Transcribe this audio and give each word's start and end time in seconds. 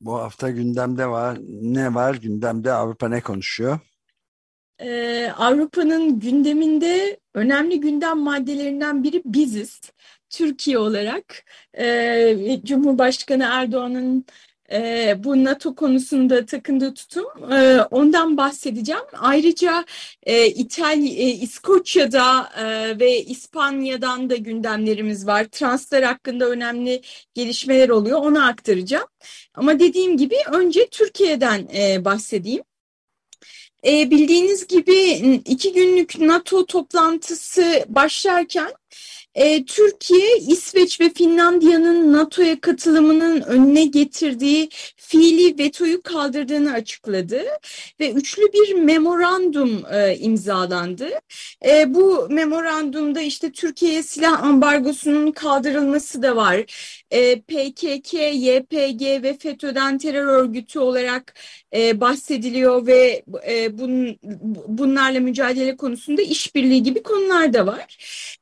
Bu 0.00 0.14
hafta 0.14 0.50
gündemde 0.50 1.06
var. 1.06 1.38
Ne 1.48 1.94
var? 1.94 2.14
Gündemde 2.14 2.72
Avrupa 2.72 3.08
ne 3.08 3.20
konuşuyor? 3.20 3.78
Ee, 4.80 5.32
Avrupa'nın 5.36 6.20
gündeminde 6.20 7.20
önemli 7.34 7.80
gündem 7.80 8.18
maddelerinden 8.18 9.04
biri 9.04 9.22
biziz. 9.24 9.80
Türkiye 10.30 10.78
olarak 10.78 11.44
e, 11.78 12.60
Cumhurbaşkanı 12.64 13.44
Erdoğan'ın 13.50 14.24
e, 14.72 15.14
bu 15.24 15.44
NATO 15.44 15.74
konusunda 15.74 16.46
takındığı 16.46 16.94
tutum 16.94 17.52
e, 17.52 17.80
ondan 17.90 18.36
bahsedeceğim. 18.36 19.02
Ayrıca 19.18 19.84
e, 20.22 20.46
İtalya, 20.46 21.12
e, 21.12 21.28
İskoçya'da 21.28 22.50
e, 22.58 22.98
ve 23.00 23.22
İspanya'dan 23.24 24.30
da 24.30 24.36
gündemlerimiz 24.36 25.26
var. 25.26 25.44
Transfer 25.44 26.02
hakkında 26.02 26.48
önemli 26.48 27.02
gelişmeler 27.34 27.88
oluyor. 27.88 28.18
Onu 28.18 28.46
aktaracağım. 28.46 29.08
Ama 29.54 29.78
dediğim 29.80 30.16
gibi 30.16 30.36
önce 30.52 30.86
Türkiye'den 30.90 31.68
e, 31.76 32.04
bahsedeyim. 32.04 32.62
E, 33.86 34.10
bildiğiniz 34.10 34.66
gibi 34.66 34.94
iki 35.44 35.72
günlük 35.72 36.20
NATO 36.20 36.66
toplantısı 36.66 37.84
başlarken 37.88 38.72
e, 39.36 39.64
Türkiye, 39.64 40.38
İsveç 40.38 41.00
ve 41.00 41.10
Finlandiya'nın 41.10 42.12
NATO'ya 42.12 42.60
katılımının 42.60 43.40
önüne 43.40 43.84
getirdiği 43.84 44.68
fiili 44.96 45.58
vetoyu 45.58 46.02
kaldırdığını 46.02 46.72
açıkladı 46.72 47.42
ve 48.00 48.12
üçlü 48.12 48.42
bir 48.42 48.74
memorandum 48.74 49.82
e, 49.92 50.16
imzalandı. 50.16 51.08
E, 51.66 51.94
bu 51.94 52.26
memorandumda 52.30 53.20
işte 53.20 53.52
Türkiye'ye 53.52 54.02
silah 54.02 54.42
ambargosunun 54.42 55.32
kaldırılması 55.32 56.22
da 56.22 56.36
var. 56.36 56.64
E, 57.10 57.40
PKK, 57.40 58.14
YPG 58.34 59.22
ve 59.22 59.36
FETÖ'den 59.38 59.98
terör 59.98 60.26
örgütü 60.26 60.78
olarak 60.78 61.34
e, 61.74 62.00
bahsediliyor 62.00 62.86
ve 62.86 63.24
e, 63.48 63.78
bun, 63.78 64.18
bunlarla 64.68 65.20
mücadele 65.20 65.76
konusunda 65.76 66.22
işbirliği 66.22 66.82
gibi 66.82 67.02
konular 67.02 67.52
da 67.52 67.66
var. 67.66 67.98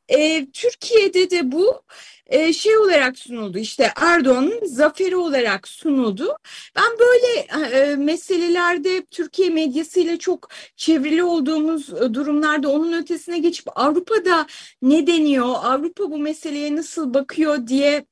E, 0.09 0.47
Türkiye'de 0.53 1.31
de 1.31 1.53
bu 1.53 1.83
e, 2.27 2.53
şey 2.53 2.79
olarak 2.79 3.19
sunuldu 3.19 3.59
işte 3.59 3.93
Erdoğan'ın 3.97 4.67
zaferi 4.67 5.17
olarak 5.17 5.69
sunuldu. 5.69 6.37
Ben 6.77 6.99
böyle 6.99 7.39
e, 7.77 7.97
meselelerde 7.97 9.05
Türkiye 9.05 9.51
medyasıyla 9.51 10.19
çok 10.19 10.49
çevrili 10.77 11.23
olduğumuz 11.25 11.93
e, 11.93 12.15
durumlarda 12.15 12.69
onun 12.69 12.93
ötesine 12.93 13.39
geçip 13.39 13.67
Avrupa'da 13.79 14.47
ne 14.83 15.07
deniyor, 15.07 15.47
Avrupa 15.47 16.11
bu 16.11 16.19
meseleye 16.19 16.77
nasıl 16.77 17.15
bakıyor 17.15 17.67
diye 17.67 18.07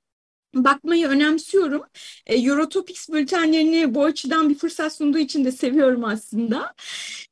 bakmayı 0.54 1.08
önemsiyorum. 1.08 1.82
E, 2.26 2.36
Eurotopics 2.36 3.08
bültenlerini 3.08 3.94
bu 3.94 4.04
açıdan 4.04 4.50
bir 4.50 4.54
fırsat 4.54 4.92
sunduğu 4.94 5.18
için 5.18 5.44
de 5.44 5.52
seviyorum 5.52 6.04
aslında. 6.04 6.74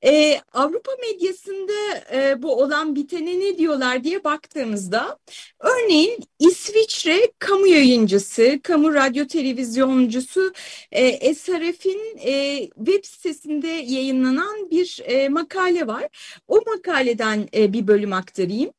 E, 0.04 0.40
Avrupa 0.52 0.92
medyasında 1.00 1.72
e, 2.12 2.42
bu 2.42 2.62
olan 2.62 2.94
bitene 2.94 3.40
ne 3.40 3.58
diyorlar 3.58 4.04
diye 4.04 4.24
baktığımızda 4.24 5.18
örneğin 5.60 6.18
İsviçre 6.38 7.32
kamu 7.38 7.66
yayıncısı, 7.66 8.60
kamu 8.62 8.94
radyo 8.94 9.26
televizyoncusu 9.26 10.52
e, 10.92 11.34
SRF'in 11.34 12.18
e, 12.24 12.66
web 12.76 13.04
sitesinde 13.04 13.68
yayınlanan 13.68 14.70
bir 14.70 15.00
e, 15.04 15.28
makale 15.28 15.86
var. 15.86 16.08
O 16.48 16.60
makaleden 16.66 17.48
e, 17.54 17.72
bir 17.72 17.86
bölüm 17.86 18.12
aktarayım. 18.12 18.70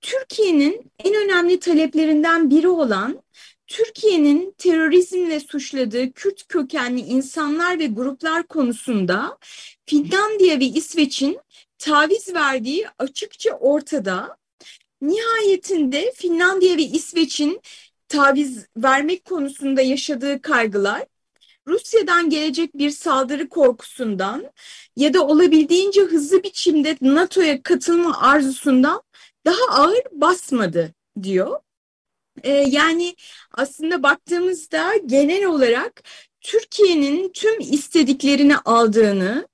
Türkiye'nin 0.00 0.92
en 1.04 1.14
önemli 1.14 1.60
taleplerinden 1.60 2.50
biri 2.50 2.68
olan 2.68 3.22
Türkiye'nin 3.66 4.54
terörizmle 4.58 5.40
suçladığı 5.40 6.12
Kürt 6.12 6.48
kökenli 6.48 7.00
insanlar 7.00 7.78
ve 7.78 7.86
gruplar 7.86 8.46
konusunda 8.46 9.38
Finlandiya 9.86 10.60
ve 10.60 10.64
İsveç'in 10.64 11.40
taviz 11.78 12.34
verdiği 12.34 12.86
açıkça 12.98 13.50
ortada. 13.50 14.36
Nihayetinde 15.00 16.12
Finlandiya 16.16 16.76
ve 16.76 16.82
İsveç'in 16.82 17.60
taviz 18.08 18.66
vermek 18.76 19.24
konusunda 19.24 19.82
yaşadığı 19.82 20.42
kaygılar 20.42 21.04
Rusya'dan 21.66 22.30
gelecek 22.30 22.74
bir 22.74 22.90
saldırı 22.90 23.48
korkusundan 23.48 24.52
ya 24.96 25.14
da 25.14 25.26
olabildiğince 25.26 26.00
hızlı 26.00 26.42
biçimde 26.42 26.96
NATO'ya 27.00 27.62
katılma 27.62 28.20
arzusundan 28.20 29.02
daha 29.46 29.82
ağır 29.82 30.02
basmadı 30.12 30.94
diyor. 31.22 31.60
E, 32.42 32.52
yani 32.52 33.16
aslında 33.52 34.02
baktığımızda 34.02 34.92
genel 35.06 35.44
olarak 35.44 36.02
Türkiye'nin 36.40 37.32
tüm 37.32 37.60
istediklerini 37.60 38.56
aldığını 38.56 39.48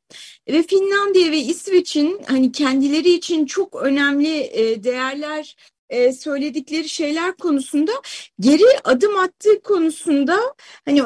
ve 0.48 0.62
Finlandiya 0.62 1.31
ve 1.31 1.38
İsveç'in 1.38 2.22
hani 2.26 2.53
kendileri 2.53 3.10
için 3.10 3.47
çok 3.47 3.82
önemli 3.82 4.41
e, 4.41 4.84
değerler 4.84 5.56
e, 5.92 6.12
söyledikleri 6.12 6.88
şeyler 6.88 7.36
konusunda 7.36 7.92
geri 8.41 8.64
adım 8.84 9.16
attığı 9.16 9.60
konusunda 9.62 10.38
hani 10.84 11.03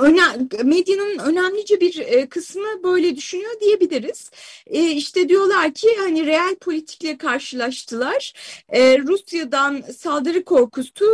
medyanın 0.64 1.18
önemlice 1.18 1.80
bir 1.80 1.98
e, 1.98 2.28
kısmı 2.28 2.82
böyle 2.82 3.16
düşünüyor 3.16 3.60
diyebiliriz. 3.60 4.30
E, 4.66 4.90
işte 4.90 5.28
diyorlar 5.28 5.74
ki 5.74 5.88
hani 5.98 6.26
real 6.26 6.54
politikle 6.54 7.18
karşılaştılar. 7.18 8.32
E, 8.68 8.98
Rusya'dan 8.98 9.80
saldırı 9.80 10.44
korkusu 10.44 11.06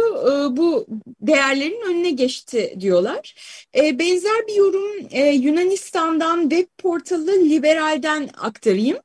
bu 0.56 0.86
değerlerin 1.20 1.80
önüne 1.88 2.10
geçti 2.10 2.76
diyorlar. 2.80 3.34
Benzer 3.74 4.46
bir 4.48 4.54
yorum 4.54 5.08
Yunanistan'dan 5.32 6.40
web 6.48 6.66
portalı 6.78 7.32
Liberal'den 7.32 8.30
aktarayım. 8.38 8.98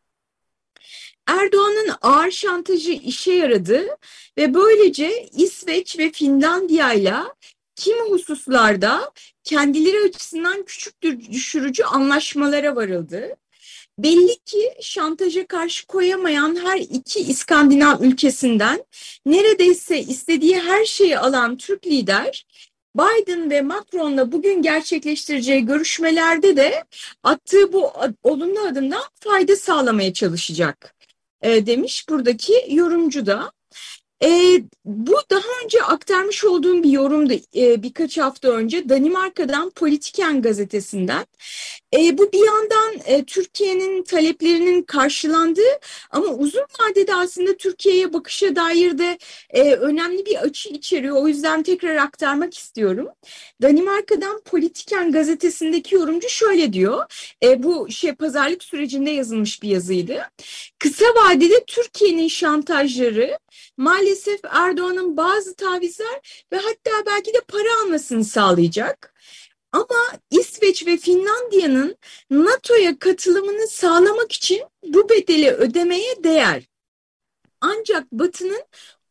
Erdoğan'ın 1.28 1.96
ağır 2.02 2.32
şantajı 2.32 2.92
işe 2.92 3.34
yaradı 3.34 3.88
ve 4.38 4.54
böylece 4.54 5.30
İsveç 5.38 6.00
ve 6.00 6.12
Finlandiya 6.12 6.94
ile 6.94 7.16
kimi 7.76 8.10
hususlarda 8.10 9.12
kendileri 9.44 10.08
açısından 10.10 10.64
küçük 10.64 11.02
düşürücü 11.32 11.84
anlaşmalara 11.84 12.76
varıldı. 12.76 13.36
Belli 14.00 14.38
ki 14.46 14.74
şantaja 14.82 15.48
karşı 15.48 15.88
koyamayan 15.88 16.56
her 16.56 16.78
iki 16.78 17.20
İskandinav 17.20 18.02
ülkesinden 18.02 18.86
neredeyse 19.26 20.00
istediği 20.00 20.60
her 20.60 20.86
şeyi 20.86 21.20
alan 21.20 21.58
Türk 21.58 21.88
lider 21.88 22.46
Biden 22.96 23.50
ve 23.50 23.62
Macron'la 23.62 24.32
bugün 24.32 24.62
gerçekleştireceği 24.62 25.66
görüşmelerde 25.66 26.58
de 26.58 26.84
attığı 27.24 27.74
bu 27.74 27.92
olumlu 28.24 28.60
adımdan 28.60 29.04
fayda 29.20 29.56
sağlamaya 29.56 30.14
çalışacak 30.14 30.97
e, 31.42 31.66
demiş 31.66 32.10
buradaki 32.10 32.54
yorumcu 32.70 33.26
da. 33.26 33.52
E, 34.24 34.62
bu 34.86 35.16
daha 35.30 35.64
önce 35.64 35.84
aktarmış 35.84 36.44
olduğum 36.44 36.84
bir 36.84 36.90
yorumdu 36.90 37.34
e, 37.56 37.84
birkaç 37.84 38.18
hafta 38.18 38.50
önce 38.50 38.90
Danimarka'dan 38.90 39.70
Politiken 39.70 40.42
gazetesinden. 40.42 41.26
E, 41.94 42.18
bu 42.18 42.32
bir 42.32 42.46
yandan 42.46 42.96
e, 43.06 43.26
Türkiye'nin 43.26 44.04
taleplerinin 44.04 44.82
karşılandığı 44.82 45.80
ama 46.12 46.28
uzun 46.28 46.66
vadede 46.80 47.16
aslında 47.16 47.58
Türkiye'ye 47.58 48.14
bakışa 48.14 48.56
dair 48.56 48.98
de 48.98 49.18
e, 49.50 49.74
önemli 49.74 50.26
bir 50.26 50.36
açı 50.36 50.70
içeriyor. 50.70 51.16
O 51.16 51.28
yüzden 51.28 51.64
tekrar 51.64 51.96
aktarmak 51.96 52.58
istiyorum. 52.58 53.08
Danimarka'dan 53.62 54.42
Politiken 54.42 55.12
gazetesindeki 55.12 55.96
yorumcu 55.96 56.30
şöyle 56.30 56.74
diyor. 56.74 57.04
E, 57.44 57.64
bu 57.64 57.92
şey 57.92 58.16
pazarlık 58.16 58.64
sürecinde 58.64 59.10
yazılmış 59.10 59.64
bir 59.64 59.70
yazıydı. 59.70 60.22
Kısa 60.80 61.06
vadede 61.06 61.64
Türkiye'nin 61.68 62.28
şantajları 62.28 63.38
maalesef 63.78 64.40
Erdoğan'ın 64.44 65.18
bazı 65.18 65.56
tavizler 65.56 66.46
ve 66.54 66.58
hatta 66.58 66.92
belki 67.06 67.34
de 67.34 67.40
para 67.48 67.82
almasını 67.84 68.26
sağlayacak. 68.26 69.14
Ama 69.72 70.20
İsveç 70.32 70.88
ve 70.88 70.98
Finlandiya'nın 70.98 71.98
NATO'ya 72.30 73.00
katılımını 73.00 73.68
sağlamak 73.68 74.32
için 74.32 74.64
bu 74.84 75.10
bedeli 75.10 75.52
ödemeye 75.52 76.24
değer. 76.24 76.64
Ancak 77.62 78.12
Batı'nın 78.12 78.64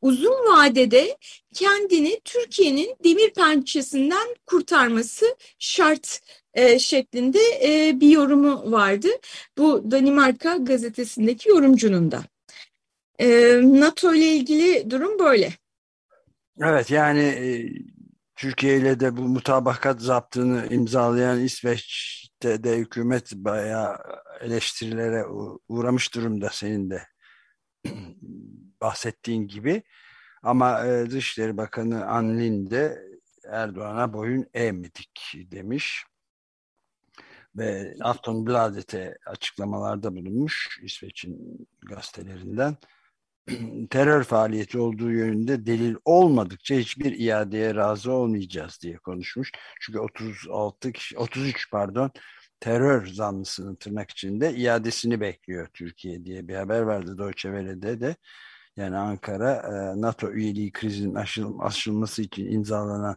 uzun 0.02 0.32
vadede 0.32 1.16
kendini 1.54 2.20
Türkiye'nin 2.24 2.96
demir 3.04 3.30
pençesinden 3.30 4.28
kurtarması 4.46 5.36
şart 5.58 6.20
e, 6.54 6.78
şeklinde 6.78 7.40
e, 7.62 8.00
bir 8.00 8.08
yorumu 8.10 8.72
vardı. 8.72 9.08
Bu 9.58 9.90
Danimarka 9.90 10.56
gazetesindeki 10.56 11.48
yorumcunun 11.48 12.10
da. 12.10 12.24
E, 13.18 13.26
NATO 13.62 14.14
ile 14.14 14.26
ilgili 14.26 14.90
durum 14.90 15.18
böyle. 15.18 15.52
Evet 16.62 16.90
yani 16.90 17.20
e, 17.20 17.68
Türkiye 18.36 18.76
ile 18.76 19.00
de 19.00 19.16
bu 19.16 19.22
mutabakat 19.22 20.00
zaptını 20.00 20.66
imzalayan 20.70 21.40
İsveç'te 21.40 22.64
de 22.64 22.76
hükümet 22.76 23.32
bayağı 23.32 23.98
eleştirilere 24.40 25.24
uğramış 25.68 26.14
durumda 26.14 26.50
senin 26.52 26.90
de 26.90 27.02
bahsettiğin 28.80 29.48
gibi. 29.48 29.82
Ama 30.42 30.86
e, 30.86 31.10
Dışişleri 31.10 31.56
Bakanı 31.56 32.06
Anlin 32.06 32.70
de 32.70 33.02
Erdoğan'a 33.48 34.12
boyun 34.12 34.46
eğmedik 34.54 35.32
demiş. 35.34 36.04
Ve 37.56 37.94
Aftonbladet'e 38.00 39.18
açıklamalarda 39.26 40.16
bulunmuş 40.16 40.80
İsveç'in 40.82 41.68
gazetelerinden 41.82 42.76
terör 43.90 44.24
faaliyeti 44.24 44.78
olduğu 44.78 45.10
yönünde 45.10 45.66
delil 45.66 45.96
olmadıkça 46.04 46.74
hiçbir 46.74 47.18
iadeye 47.18 47.74
razı 47.74 48.12
olmayacağız 48.12 48.78
diye 48.82 48.96
konuşmuş. 48.96 49.52
Çünkü 49.80 49.98
36 49.98 50.92
kişi, 50.92 51.18
33 51.18 51.70
pardon 51.70 52.10
terör 52.60 53.06
zanlısının 53.06 53.74
tırnak 53.74 54.10
içinde 54.10 54.54
iadesini 54.54 55.20
bekliyor 55.20 55.68
Türkiye 55.74 56.24
diye 56.24 56.48
bir 56.48 56.54
haber 56.54 56.86
verdi 56.86 57.18
Deutsche 57.18 57.48
Welle'de 57.48 58.00
de. 58.00 58.16
Yani 58.76 58.96
Ankara 58.96 59.52
e, 59.52 60.00
NATO 60.00 60.30
üyeliği 60.32 60.72
krizinin 60.72 61.14
aşıl, 61.14 61.58
aşılması 61.60 62.22
için 62.22 62.52
imzalanan 62.52 63.16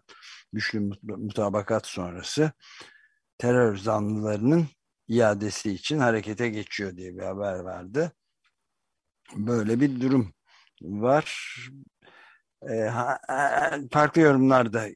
güçlü 0.54 0.80
mutabakat 1.04 1.86
sonrası 1.88 2.52
terör 3.38 3.78
zanlılarının 3.78 4.68
iadesi 5.08 5.72
için 5.72 6.00
harekete 6.00 6.50
geçiyor 6.50 6.98
diye 6.98 7.18
bir 7.18 7.24
haber 7.24 7.66
verdi. 7.66 8.12
Böyle 9.36 9.80
bir 9.80 10.02
durum 10.02 10.34
var. 10.82 11.56
E, 12.70 12.90
farklı 13.92 14.22
yorumlar 14.22 14.74
da 14.74 14.88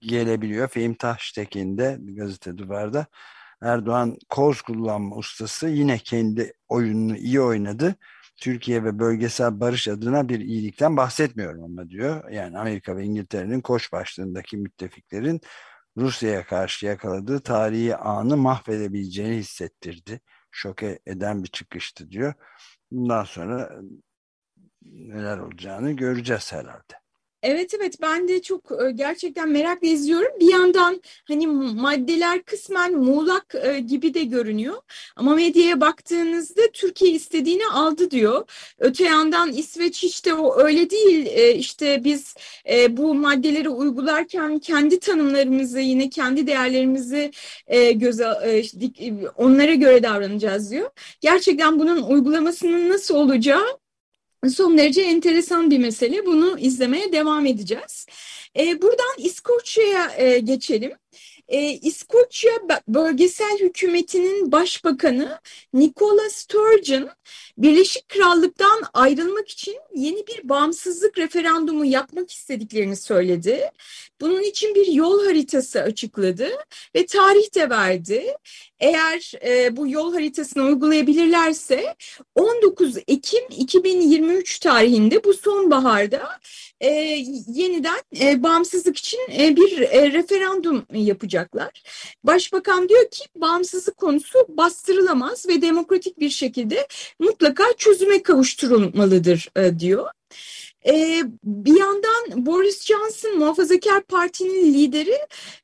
gelebiliyor. 0.00 0.68
Fehim 0.68 0.94
Taştekin 0.94 1.78
de 1.78 1.98
gazete 2.00 2.58
duvarda 2.58 3.06
Erdoğan 3.62 4.16
koz 4.28 4.62
kullanma 4.62 5.16
ustası 5.16 5.68
yine 5.68 5.98
kendi 5.98 6.52
oyununu 6.68 7.16
iyi 7.16 7.40
oynadı. 7.40 7.94
Türkiye 8.36 8.84
ve 8.84 8.98
bölgesel 8.98 9.60
barış 9.60 9.88
adına 9.88 10.28
bir 10.28 10.40
iyilikten 10.40 10.96
bahsetmiyorum 10.96 11.64
ama 11.64 11.88
diyor. 11.88 12.30
Yani 12.30 12.58
Amerika 12.58 12.96
ve 12.96 13.04
İngiltere'nin 13.04 13.60
koç 13.60 13.92
başlığındaki 13.92 14.56
müttefiklerin 14.56 15.40
Rusya'ya 15.96 16.46
karşı 16.46 16.86
yakaladığı 16.86 17.40
tarihi 17.40 17.96
anı 17.96 18.36
mahvedebileceğini 18.36 19.36
hissettirdi. 19.36 20.20
Şoke 20.52 20.98
eden 21.06 21.42
bir 21.44 21.48
çıkıştı 21.48 22.10
diyor. 22.10 22.34
Bundan 22.90 23.24
sonra 23.24 23.72
neler 24.82 25.38
olacağını 25.38 25.92
göreceğiz 25.92 26.52
herhalde. 26.52 27.01
Evet 27.42 27.74
evet 27.74 28.02
ben 28.02 28.28
de 28.28 28.42
çok 28.42 28.72
e, 28.72 28.90
gerçekten 28.92 29.48
merakla 29.48 29.88
izliyorum. 29.88 30.40
Bir 30.40 30.48
yandan 30.52 31.02
hani 31.24 31.46
maddeler 31.46 32.42
kısmen 32.42 32.94
muğlak 32.94 33.54
e, 33.62 33.80
gibi 33.80 34.14
de 34.14 34.24
görünüyor. 34.24 34.74
Ama 35.16 35.34
medyaya 35.34 35.80
baktığınızda 35.80 36.62
Türkiye 36.72 37.10
istediğini 37.10 37.66
aldı 37.66 38.10
diyor. 38.10 38.44
Öte 38.78 39.04
yandan 39.04 39.52
İsveç 39.52 40.04
işte 40.04 40.34
o 40.34 40.58
öyle 40.60 40.90
değil. 40.90 41.26
E, 41.26 41.54
işte 41.54 42.04
biz 42.04 42.34
bu 42.90 43.14
maddeleri 43.14 43.68
uygularken 43.68 44.58
kendi 44.58 45.00
tanımlarımızı 45.00 45.80
yine 45.80 46.10
kendi 46.10 46.46
değerlerimizi 46.46 47.30
göze 47.94 48.26
onlara 49.36 49.74
göre 49.74 50.02
davranacağız 50.02 50.70
diyor. 50.70 50.90
Gerçekten 51.20 51.78
bunun 51.78 52.02
uygulamasının 52.02 52.88
nasıl 52.88 53.14
olacağı 53.14 53.81
son 54.50 54.78
derece 54.78 55.02
enteresan 55.02 55.70
bir 55.70 55.78
mesele. 55.78 56.26
Bunu 56.26 56.58
izlemeye 56.58 57.12
devam 57.12 57.46
edeceğiz. 57.46 58.06
E, 58.58 58.82
buradan 58.82 59.14
İskoçya'ya 59.18 60.12
e, 60.16 60.38
geçelim. 60.38 60.92
E, 61.48 61.70
İskoçya 61.70 62.52
bölgesel 62.88 63.58
hükümetinin 63.58 64.52
başbakanı 64.52 65.38
Nicola 65.72 66.30
Sturgeon 66.30 67.10
Birleşik 67.58 68.08
Krallık'tan 68.08 68.82
ayrılmak 68.94 69.48
için 69.48 69.76
yeni 69.94 70.26
bir 70.26 70.48
bağımsızlık 70.48 71.18
referandumu 71.18 71.84
yapmak 71.84 72.30
istediklerini 72.30 72.96
söyledi. 72.96 73.70
Bunun 74.20 74.42
için 74.42 74.74
bir 74.74 74.86
yol 74.86 75.24
haritası 75.24 75.80
açıkladı 75.80 76.48
ve 76.96 77.06
tarih 77.06 77.54
de 77.54 77.70
verdi. 77.70 78.26
Eğer 78.82 79.32
e, 79.46 79.76
bu 79.76 79.88
yol 79.88 80.12
haritasını 80.12 80.64
uygulayabilirlerse 80.64 81.94
19 82.34 82.96
Ekim 83.08 83.42
2023 83.50 84.58
tarihinde 84.58 85.24
bu 85.24 85.34
sonbaharda 85.34 86.22
e, 86.80 86.88
yeniden 87.48 88.00
e, 88.20 88.42
bağımsızlık 88.42 88.96
için 88.96 89.18
e, 89.38 89.56
bir 89.56 89.80
e, 89.80 90.12
referandum 90.12 90.86
yapacaklar. 90.92 91.82
Başbakan 92.24 92.88
diyor 92.88 93.10
ki 93.10 93.24
bağımsızlık 93.36 93.96
konusu 93.96 94.38
bastırılamaz 94.48 95.48
ve 95.48 95.62
demokratik 95.62 96.20
bir 96.20 96.30
şekilde 96.30 96.86
mutlaka 97.18 97.64
çözüme 97.78 98.22
kavuşturulmalıdır 98.22 99.48
e, 99.56 99.78
diyor. 99.78 100.06
E, 100.86 101.22
bir 101.44 101.80
yandan 101.80 102.46
Boris 102.46 102.84
Johnson 102.84 103.38
muhafazakar 103.38 104.02
partinin 104.02 104.74
lideri 104.74 105.18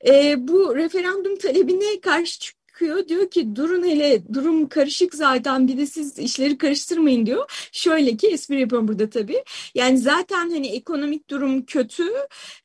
e, 0.07 0.35
bu 0.47 0.75
referandum 0.75 1.37
talebine 1.37 1.99
karşı 2.01 2.39
çıkıyor. 2.39 2.58
Diyor 2.79 3.29
ki 3.29 3.55
durun 3.55 3.83
hele 3.83 4.21
durum 4.33 4.69
karışık 4.69 5.15
zaten 5.15 5.67
bir 5.67 5.77
de 5.77 5.85
siz 5.85 6.19
işleri 6.19 6.57
karıştırmayın 6.57 7.25
diyor. 7.25 7.69
Şöyle 7.71 8.17
ki 8.17 8.27
espri 8.27 8.61
yapıyorum 8.61 8.87
burada 8.87 9.09
tabii. 9.09 9.43
Yani 9.75 9.97
zaten 9.97 10.49
hani 10.49 10.67
ekonomik 10.67 11.29
durum 11.29 11.65
kötü 11.65 12.03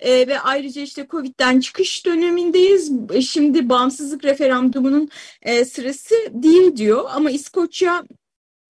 e, 0.00 0.28
ve 0.28 0.40
ayrıca 0.40 0.82
işte 0.82 1.06
Covid'den 1.10 1.60
çıkış 1.60 2.06
dönemindeyiz. 2.06 2.92
E, 3.12 3.22
şimdi 3.22 3.68
bağımsızlık 3.68 4.24
referandumunun 4.24 5.08
e, 5.42 5.64
sırası 5.64 6.14
değil 6.30 6.76
diyor 6.76 7.04
ama 7.12 7.30
İskoçya 7.30 8.04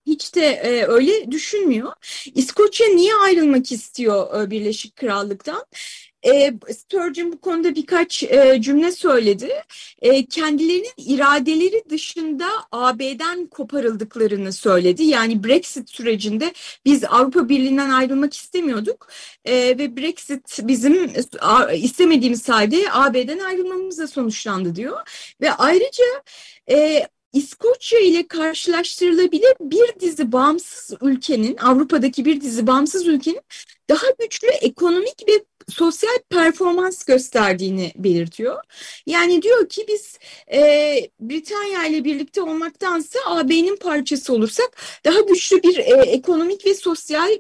hiç 0.06 0.34
de 0.34 0.46
e, 0.46 0.86
öyle 0.86 1.30
düşünmüyor. 1.30 1.92
İskoçya 2.34 2.86
niye 2.88 3.14
ayrılmak 3.14 3.72
istiyor 3.72 4.42
e, 4.42 4.50
Birleşik 4.50 4.96
Krallık'tan? 4.96 5.64
E, 6.26 6.54
Sturgeon 6.72 7.32
bu 7.32 7.40
konuda 7.40 7.74
birkaç 7.74 8.22
e, 8.22 8.58
cümle 8.60 8.92
söyledi. 8.92 9.50
E, 10.02 10.26
kendilerinin 10.26 10.92
iradeleri 10.96 11.84
dışında 11.90 12.46
AB'den 12.72 13.46
koparıldıklarını 13.46 14.52
söyledi. 14.52 15.04
Yani 15.04 15.44
Brexit 15.44 15.90
sürecinde 15.90 16.52
biz 16.84 17.04
Avrupa 17.04 17.48
Birliği'nden 17.48 17.90
ayrılmak 17.90 18.34
istemiyorduk 18.34 19.08
e, 19.44 19.54
ve 19.54 19.96
Brexit 19.96 20.58
bizim 20.62 21.10
istemediğimiz 21.74 22.48
halde 22.48 22.92
AB'den 22.92 23.38
ayrılmamızla 23.38 24.06
sonuçlandı 24.06 24.76
diyor. 24.76 25.00
Ve 25.40 25.52
ayrıca 25.52 26.04
İskoçya 27.32 28.00
ile 28.00 28.28
karşılaştırılabilir 28.28 29.54
bir 29.60 30.00
dizi 30.00 30.32
bağımsız 30.32 30.96
ülkenin, 31.02 31.56
Avrupa'daki 31.56 32.24
bir 32.24 32.40
dizi 32.40 32.66
bağımsız 32.66 33.06
ülkenin 33.06 33.40
daha 33.88 34.06
güçlü 34.20 34.48
ekonomik 34.48 35.28
ve 35.28 35.44
sosyal 35.68 36.18
performans 36.30 37.04
gösterdiğini 37.04 37.92
belirtiyor. 37.96 38.62
Yani 39.06 39.42
diyor 39.42 39.68
ki 39.68 39.84
biz 39.88 40.18
e, 40.52 40.60
Britanya 41.20 41.86
ile 41.86 42.04
birlikte 42.04 42.42
olmaktansa 42.42 43.18
AB'nin 43.26 43.76
parçası 43.76 44.32
olursak 44.32 44.76
daha 45.04 45.20
güçlü 45.20 45.62
bir 45.62 45.78
e, 45.78 46.02
ekonomik 46.10 46.66
ve 46.66 46.74
sosyal 46.74 47.38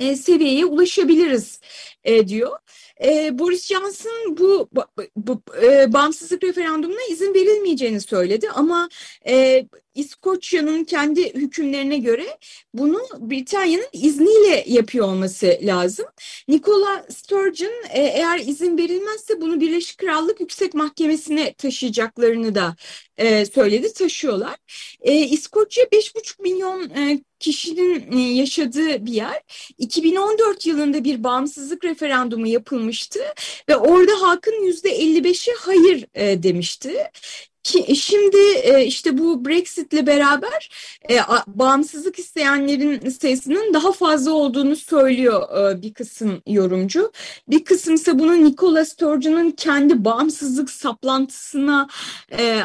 e, 0.00 0.16
seviyeye 0.16 0.64
ulaşabiliriz 0.64 1.60
e, 2.04 2.28
diyor. 2.28 2.58
E, 3.04 3.38
Boris 3.38 3.66
Johnson 3.66 4.36
bu, 4.38 4.68
bu, 4.72 4.84
bu 5.16 5.42
e, 5.62 5.92
bağımsızlık 5.92 6.44
referandumuna 6.44 7.00
izin 7.10 7.34
verilmeyeceğini 7.34 8.00
söyledi 8.00 8.50
ama 8.50 8.88
e, 9.28 9.66
İskoçya'nın 9.94 10.84
kendi 10.84 11.34
hükümlerine 11.34 11.98
göre 11.98 12.38
bunu 12.74 13.00
Britanya'nın 13.18 13.88
izniyle 13.92 14.64
yapıyor 14.66 15.06
olması 15.06 15.58
lazım. 15.62 16.06
Nicola 16.48 17.06
Sturgeon 17.10 17.84
e, 17.90 18.00
eğer 18.00 18.38
izin 18.38 18.78
verilmezse 18.78 19.40
bunu 19.40 19.60
Birleşik 19.60 19.98
Krallık 19.98 20.40
Yüksek 20.40 20.74
Mahkemesi'ne 20.74 21.52
taşıyacaklarını 21.52 22.54
da 22.54 22.76
e, 23.16 23.46
söyledi, 23.46 23.92
taşıyorlar. 23.92 24.56
E, 25.00 25.14
İskoçya 25.14 25.84
5,5 25.84 26.42
milyon 26.42 26.90
e, 26.90 27.20
kişinin 27.40 28.12
e, 28.12 28.20
yaşadığı 28.20 29.06
bir 29.06 29.12
yer. 29.12 29.42
2014 29.78 30.66
yılında 30.66 31.04
bir 31.04 31.24
bağımsızlık 31.24 31.84
referandumu 31.84 32.46
yapılmıştı 32.46 33.20
ve 33.68 33.76
orada 33.76 34.12
halkın 34.22 34.52
%55'i 34.52 35.52
hayır 35.58 36.06
e, 36.14 36.42
demişti. 36.42 37.10
Ki 37.68 37.96
şimdi 37.96 38.36
e, 38.62 38.84
işte 38.84 39.18
bu 39.18 39.44
Brexit'le 39.44 40.06
beraber 40.06 40.70
e, 41.10 41.18
bağımsızlık 41.46 42.18
isteyenlerin 42.18 43.10
sayısının 43.10 43.74
daha 43.74 43.92
fazla 43.92 44.32
olduğunu 44.32 44.76
söylüyor 44.76 45.72
e, 45.72 45.82
bir 45.82 45.94
kısım 45.94 46.42
yorumcu. 46.46 47.12
Bir 47.48 47.64
kısım 47.64 47.94
ise 47.94 48.18
bunu 48.18 48.44
Nicola 48.44 48.84
Sturgeon'un 48.84 49.50
kendi 49.50 50.04
bağımsızlık 50.04 50.70
saplantısına 50.70 51.88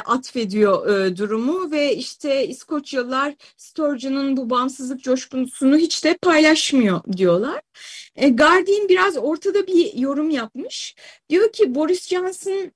atfediyor 0.05 0.85
durumu 1.17 1.71
ve 1.71 1.95
işte 1.95 2.47
İskoçyalılar 2.47 3.33
Sturgeon'un 3.57 4.37
bu 4.37 4.49
bağımsızlık 4.49 5.03
coşkusunu 5.03 5.77
hiç 5.77 6.03
de 6.03 6.17
paylaşmıyor 6.21 7.01
diyorlar. 7.17 7.61
Guardian 8.15 8.89
biraz 8.89 9.17
ortada 9.17 9.67
bir 9.67 9.93
yorum 9.93 10.29
yapmış. 10.29 10.95
Diyor 11.29 11.51
ki 11.51 11.75
Boris 11.75 12.07
Johnson 12.07 12.71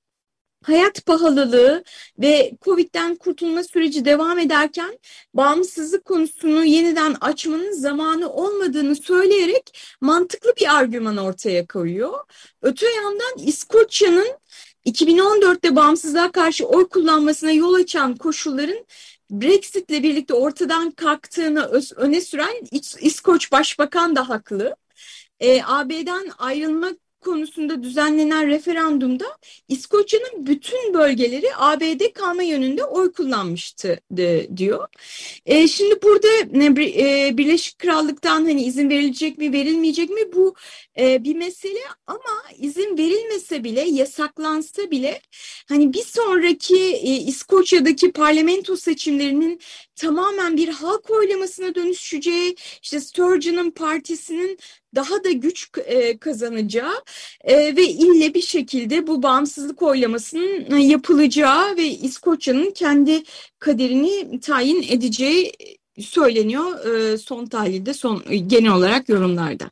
hayat 0.62 1.06
pahalılığı 1.06 1.84
ve 2.18 2.52
Covid'den 2.64 3.16
kurtulma 3.16 3.64
süreci 3.64 4.04
devam 4.04 4.38
ederken 4.38 4.98
bağımsızlık 5.34 6.04
konusunu 6.04 6.64
yeniden 6.64 7.16
açmanın 7.20 7.72
zamanı 7.72 8.32
olmadığını 8.32 8.96
söyleyerek 8.96 9.78
mantıklı 10.00 10.52
bir 10.60 10.76
argüman 10.76 11.16
ortaya 11.16 11.66
koyuyor. 11.66 12.18
Öte 12.62 12.86
yandan 12.90 13.46
İskoçya'nın 13.46 14.28
2014'te 14.86 15.76
bağımsızlığa 15.76 16.32
karşı 16.32 16.66
oy 16.66 16.88
kullanmasına 16.88 17.52
yol 17.52 17.74
açan 17.74 18.16
koşulların 18.16 18.84
Brexit'le 19.30 20.02
birlikte 20.02 20.34
ortadan 20.34 20.90
kalktığını 20.90 21.70
öne 21.96 22.20
süren 22.20 22.54
İskoç 23.00 23.52
Başbakan 23.52 24.16
da 24.16 24.28
haklı. 24.28 24.76
E, 25.40 25.62
AB'den 25.62 26.30
ayrılmak 26.38 27.07
konusunda 27.20 27.82
düzenlenen 27.82 28.46
referandumda 28.46 29.24
İskoçya'nın 29.68 30.46
bütün 30.46 30.94
bölgeleri 30.94 31.46
ABD 31.56 32.12
kalma 32.14 32.42
yönünde 32.42 32.84
oy 32.84 33.12
kullanmıştı 33.12 34.00
de, 34.10 34.48
diyor. 34.56 34.88
E, 35.46 35.68
şimdi 35.68 36.02
burada 36.02 36.28
e, 36.82 37.38
Birleşik 37.38 37.78
Krallık'tan 37.78 38.44
hani 38.44 38.64
izin 38.64 38.90
verilecek 38.90 39.38
mi 39.38 39.52
verilmeyecek 39.52 40.10
mi 40.10 40.32
bu 40.32 40.54
e, 40.98 41.24
bir 41.24 41.36
mesele 41.36 41.80
ama 42.06 42.42
izin 42.58 42.98
verilmese 42.98 43.64
bile 43.64 43.80
yasaklansa 43.80 44.90
bile 44.90 45.20
hani 45.68 45.92
bir 45.92 46.04
sonraki 46.04 46.76
e, 46.76 47.16
İskoçya'daki 47.16 48.12
parlamento 48.12 48.76
seçimlerinin 48.76 49.60
tamamen 49.96 50.56
bir 50.56 50.68
halk 50.68 51.10
oylamasına 51.10 51.74
dönüşeceği 51.74 52.56
işte 52.82 53.00
Sturgeon'un 53.00 53.70
partisinin 53.70 54.58
daha 54.94 55.24
da 55.24 55.30
güç 55.30 55.70
e, 55.84 56.18
kazanacağı 56.18 57.02
e, 57.44 57.76
ve 57.76 57.88
ille 57.88 58.34
bir 58.34 58.42
şekilde 58.42 59.06
bu 59.06 59.22
bağımsızlık 59.22 59.82
oylamasının 59.82 60.76
yapılacağı 60.76 61.76
ve 61.76 61.84
İskoçya'nın 61.84 62.70
kendi 62.70 63.22
kaderini 63.58 64.40
tayin 64.40 64.82
edeceği 64.82 65.52
söyleniyor 66.00 66.86
e, 66.86 67.18
son 67.18 67.46
tahlilde 67.46 67.94
son 67.94 68.22
genel 68.46 68.72
olarak 68.72 69.08
yorumlarda. 69.08 69.70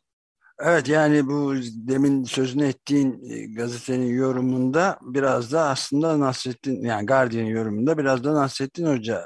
Evet 0.59 0.87
yani 0.87 1.27
bu 1.27 1.53
demin 1.73 2.23
sözünü 2.23 2.67
ettiğin 2.67 3.21
gazetenin 3.55 4.13
yorumunda 4.13 4.99
biraz 5.01 5.51
da 5.51 5.69
aslında 5.69 6.19
Nasrettin 6.19 6.83
yani 6.83 7.05
Guardian 7.05 7.45
yorumunda 7.45 7.97
biraz 7.97 8.23
da 8.23 8.33
Nasrettin 8.33 8.85
Hoca 8.85 9.25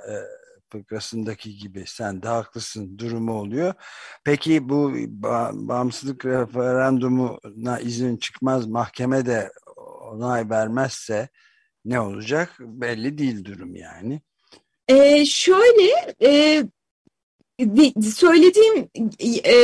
fıkrasındaki 0.72 1.58
gibi 1.58 1.84
sen 1.88 2.24
de 2.24 2.28
haklısın 2.28 2.98
durumu 2.98 3.34
oluyor. 3.34 3.74
Peki 4.24 4.70
bu 4.70 4.94
bağımsızlık 5.54 6.26
referandumuna 6.26 7.80
izin 7.80 8.18
çıkmaz 8.18 8.68
mahkeme 8.68 9.26
de 9.26 9.52
onay 10.12 10.50
vermezse 10.50 11.30
ne 11.86 12.00
olacak 12.00 12.56
belli 12.60 13.18
değil 13.18 13.46
durum 13.46 13.76
yani. 13.76 14.22
Ee, 14.88 15.26
şöyle 15.26 16.16
e, 16.22 16.64
söylediğim 18.02 18.90
e, 19.46 19.56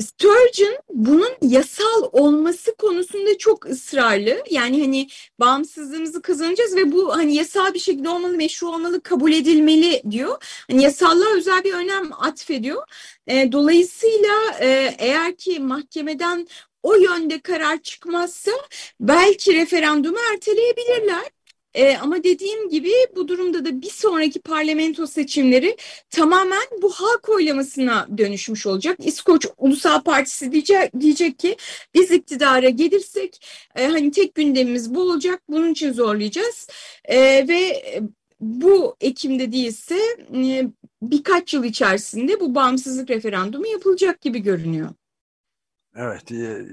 Sturgeon 0.00 0.78
bunun 0.94 1.30
yasal 1.42 2.08
olması 2.12 2.74
konusunda 2.76 3.38
çok 3.38 3.66
ısrarlı. 3.66 4.44
Yani 4.50 4.80
hani 4.80 5.08
bağımsızlığımızı 5.40 6.22
kazanacağız 6.22 6.76
ve 6.76 6.92
bu 6.92 7.16
hani 7.16 7.34
yasal 7.34 7.74
bir 7.74 7.78
şekilde 7.78 8.08
olmalı, 8.08 8.36
meşru 8.36 8.68
olmalı, 8.68 9.02
kabul 9.02 9.32
edilmeli 9.32 10.02
diyor. 10.10 10.42
Hani 10.70 10.82
yasallığa 10.82 11.36
özel 11.36 11.64
bir 11.64 11.72
önem 11.72 12.12
atfediyor. 12.12 12.82
E, 13.26 13.52
dolayısıyla 13.52 14.34
e, 14.60 14.94
eğer 14.98 15.36
ki 15.36 15.60
mahkemeden 15.60 16.48
o 16.82 16.94
yönde 16.94 17.40
karar 17.40 17.82
çıkmazsa 17.82 18.52
belki 19.00 19.54
referandumu 19.54 20.18
erteleyebilirler. 20.32 21.37
E, 21.74 21.96
ama 21.96 22.24
dediğim 22.24 22.68
gibi 22.68 22.92
bu 23.16 23.28
durumda 23.28 23.64
da 23.64 23.82
bir 23.82 23.90
sonraki 23.90 24.40
parlamento 24.40 25.06
seçimleri 25.06 25.76
tamamen 26.10 26.62
bu 26.82 26.90
halk 26.90 27.28
oylamasına 27.28 28.08
dönüşmüş 28.18 28.66
olacak. 28.66 28.96
İskoç 29.04 29.46
Ulusal 29.58 30.02
Partisi 30.02 30.52
diyecek, 30.52 31.00
diyecek 31.00 31.38
ki 31.38 31.56
biz 31.94 32.10
iktidara 32.10 32.68
gelirsek 32.68 33.46
e, 33.76 33.86
hani 33.86 34.10
tek 34.10 34.34
gündemimiz 34.34 34.94
bu 34.94 35.02
olacak 35.02 35.42
bunun 35.48 35.72
için 35.72 35.92
zorlayacağız 35.92 36.68
e, 37.04 37.48
ve 37.48 37.82
bu 38.40 38.96
Ekim'de 39.00 39.52
değilse 39.52 39.98
e, 40.34 40.66
birkaç 41.02 41.54
yıl 41.54 41.64
içerisinde 41.64 42.40
bu 42.40 42.54
bağımsızlık 42.54 43.10
referandumu 43.10 43.66
yapılacak 43.66 44.20
gibi 44.20 44.38
görünüyor. 44.38 44.88
Evet, 46.00 46.32
e, 46.32 46.66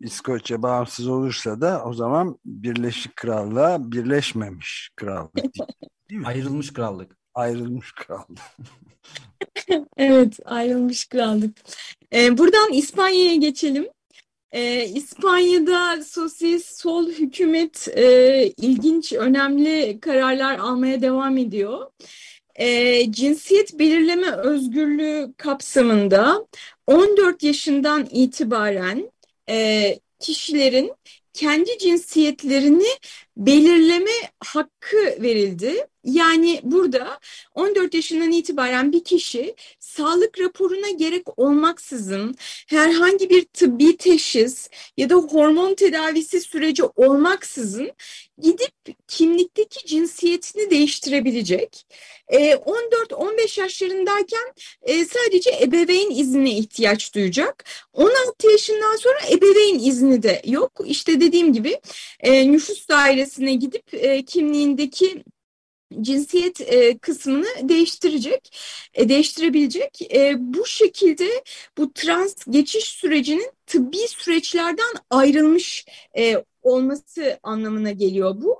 İskoçya 0.00 0.62
bağımsız 0.62 1.08
olursa 1.08 1.60
da 1.60 1.82
o 1.84 1.92
zaman 1.92 2.38
Birleşik 2.44 3.16
Krallığa 3.16 3.92
birleşmemiş 3.92 4.90
krallık 4.96 5.34
değil 6.10 6.20
mi? 6.20 6.26
Ayrılmış 6.26 6.72
krallık. 6.72 7.16
Ayrılmış 7.34 7.92
krallık. 7.92 8.38
evet, 9.96 10.38
ayrılmış 10.44 11.08
krallık. 11.08 11.56
Ee, 12.12 12.38
buradan 12.38 12.72
İspanya'ya 12.72 13.34
geçelim. 13.34 13.88
Ee, 14.52 14.84
İspanya'da 14.84 16.04
sosyalist 16.04 16.80
sol 16.80 17.08
hükümet 17.08 17.88
e, 17.88 18.46
ilginç, 18.56 19.12
önemli 19.12 20.00
kararlar 20.00 20.58
almaya 20.58 21.02
devam 21.02 21.38
ediyor. 21.38 21.90
E, 22.58 23.12
cinsiyet 23.12 23.78
belirleme 23.78 24.30
özgürlüğü 24.30 25.34
kapsamında 25.36 26.46
14 26.86 27.42
yaşından 27.42 28.08
itibaren 28.10 29.12
e, 29.48 29.98
kişilerin 30.18 30.92
kendi 31.32 31.78
cinsiyetlerini 31.78 32.88
belirleme 33.38 34.10
hakkı 34.40 35.22
verildi. 35.22 35.86
Yani 36.04 36.60
burada 36.62 37.18
14 37.54 37.94
yaşından 37.94 38.32
itibaren 38.32 38.92
bir 38.92 39.04
kişi 39.04 39.54
sağlık 39.80 40.40
raporuna 40.40 40.90
gerek 40.90 41.38
olmaksızın 41.38 42.34
herhangi 42.68 43.30
bir 43.30 43.44
tıbbi 43.44 43.96
teşhis 43.96 44.70
ya 44.96 45.10
da 45.10 45.14
hormon 45.14 45.74
tedavisi 45.74 46.40
süreci 46.40 46.84
olmaksızın 46.84 47.90
gidip 48.42 48.74
kimlikteki 49.08 49.86
cinsiyetini 49.86 50.70
değiştirebilecek. 50.70 51.86
14-15 52.28 53.58
ee, 53.58 53.60
yaşlarındayken 53.60 54.52
e, 54.82 55.04
sadece 55.04 55.50
ebeveyn 55.62 56.10
iznine 56.10 56.50
ihtiyaç 56.50 57.14
duyacak. 57.14 57.64
16 57.92 58.50
yaşından 58.50 58.96
sonra 58.96 59.18
ebeveyn 59.30 59.78
izni 59.78 60.22
de 60.22 60.42
yok. 60.44 60.72
İşte 60.84 61.20
dediğim 61.20 61.52
gibi 61.52 61.80
e, 62.20 62.52
nüfus 62.52 62.88
dairesine 63.28 63.54
gidip 63.54 63.94
e, 63.94 64.24
kimliğindeki 64.24 65.24
cinsiyet 66.00 66.60
e, 66.60 66.98
kısmını 66.98 67.46
değiştirecek, 67.62 68.58
e, 68.94 69.08
değiştirebilecek. 69.08 70.14
E, 70.14 70.34
bu 70.38 70.66
şekilde 70.66 71.28
bu 71.78 71.92
trans 71.92 72.34
geçiş 72.50 72.84
sürecinin 72.84 73.50
tıbbi 73.66 73.98
süreçlerden 74.08 74.94
ayrılmış 75.10 75.86
e, 76.18 76.44
olması 76.68 77.38
anlamına 77.42 77.90
geliyor 77.90 78.34
bu. 78.40 78.56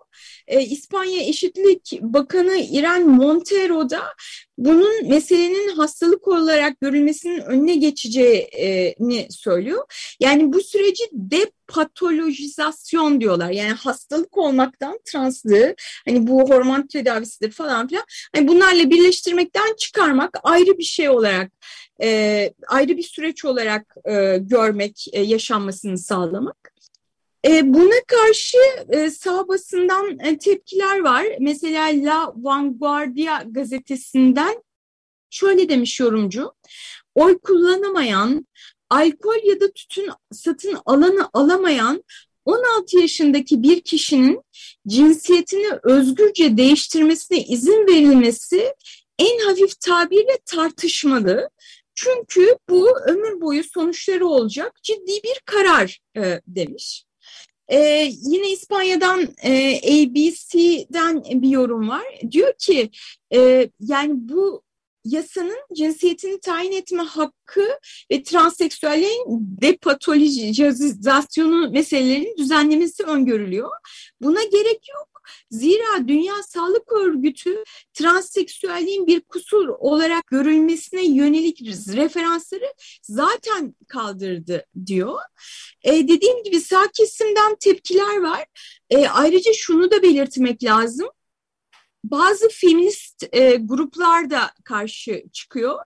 E, 0.46 0.60
İspanya 0.60 1.22
Eşitlik 1.22 1.98
Bakanı 2.02 2.56
İren 2.56 3.08
Montero 3.08 3.90
da 3.90 4.00
bunun 4.58 5.08
meselenin 5.08 5.68
hastalık 5.68 6.28
olarak 6.28 6.80
görülmesinin 6.80 7.40
önüne 7.40 7.76
geçeceğini 7.76 9.26
söylüyor. 9.30 9.84
Yani 10.20 10.52
bu 10.52 10.60
süreci 10.60 11.04
depatolojizasyon 11.12 13.20
diyorlar. 13.20 13.50
Yani 13.50 13.72
hastalık 13.72 14.38
olmaktan 14.38 15.00
translığı, 15.04 15.74
hani 16.04 16.26
bu 16.26 16.50
hormon 16.50 16.86
tedavisidir 16.86 17.50
falan 17.50 17.88
filan. 17.88 18.04
Hani 18.34 18.48
bunlarla 18.48 18.90
birleştirmekten 18.90 19.74
çıkarmak 19.78 20.38
ayrı 20.42 20.78
bir 20.78 20.84
şey 20.84 21.08
olarak 21.08 21.52
e, 22.02 22.50
ayrı 22.68 22.96
bir 22.96 23.02
süreç 23.02 23.44
olarak 23.44 23.96
e, 24.04 24.38
görmek, 24.40 25.06
e, 25.12 25.22
yaşanmasını 25.22 25.98
sağlamak. 25.98 26.77
E, 27.46 27.74
buna 27.74 28.00
karşı 28.06 28.58
e, 28.88 29.10
sağ 29.10 29.48
basından 29.48 30.18
e, 30.18 30.38
tepkiler 30.38 31.00
var. 31.00 31.26
Mesela 31.40 31.86
La 31.86 32.32
Vanguardia 32.36 33.42
gazetesinden 33.42 34.62
şöyle 35.30 35.68
demiş 35.68 36.00
yorumcu. 36.00 36.52
Oy 37.14 37.38
kullanamayan, 37.38 38.46
alkol 38.90 39.44
ya 39.44 39.60
da 39.60 39.70
tütün 39.72 40.10
satın 40.32 40.78
alanı 40.86 41.28
alamayan 41.32 42.04
16 42.44 42.98
yaşındaki 42.98 43.62
bir 43.62 43.80
kişinin 43.80 44.42
cinsiyetini 44.86 45.68
özgürce 45.82 46.56
değiştirmesine 46.56 47.44
izin 47.44 47.86
verilmesi 47.86 48.74
en 49.18 49.38
hafif 49.38 49.80
tabirle 49.80 50.38
tartışmalı. 50.46 51.50
Çünkü 51.94 52.56
bu 52.68 52.98
ömür 53.00 53.40
boyu 53.40 53.64
sonuçları 53.64 54.26
olacak 54.26 54.82
ciddi 54.82 55.12
bir 55.24 55.40
karar 55.44 55.98
e, 56.16 56.40
demiş. 56.46 57.07
Ee, 57.68 58.10
yine 58.22 58.50
İspanya'dan 58.50 59.28
e, 59.42 59.76
ABC'den 59.76 61.42
bir 61.42 61.48
yorum 61.48 61.88
var. 61.88 62.04
Diyor 62.30 62.52
ki 62.58 62.90
e, 63.34 63.70
yani 63.80 64.12
bu 64.14 64.62
yasanın 65.04 65.58
cinsiyetini 65.76 66.40
tayin 66.40 66.72
etme 66.72 67.02
hakkı 67.02 67.68
ve 68.12 68.22
transseksüellerin 68.22 69.26
depatolojizasyonu 69.62 71.70
meselelerinin 71.70 72.36
düzenlemesi 72.36 73.02
öngörülüyor. 73.02 73.70
Buna 74.20 74.42
gerek 74.42 74.88
yok. 74.94 75.17
Zira 75.50 76.08
Dünya 76.08 76.42
Sağlık 76.42 76.92
Örgütü 76.92 77.64
transseksüelliğin 77.92 79.06
bir 79.06 79.20
kusur 79.20 79.68
olarak 79.68 80.26
görülmesine 80.26 81.06
yönelik 81.06 81.62
referansları 81.96 82.74
zaten 83.02 83.74
kaldırdı 83.88 84.64
diyor. 84.86 85.18
E, 85.82 85.92
dediğim 86.08 86.42
gibi 86.42 86.60
sağ 86.60 86.88
kesimden 86.94 87.56
tepkiler 87.60 88.20
var. 88.20 88.46
E, 88.90 89.08
ayrıca 89.08 89.52
şunu 89.52 89.90
da 89.90 90.02
belirtmek 90.02 90.64
lazım 90.64 91.08
bazı 92.04 92.48
feminist 92.48 93.24
e, 93.32 93.56
gruplar 93.56 94.30
da 94.30 94.50
karşı 94.64 95.22
çıkıyor. 95.32 95.78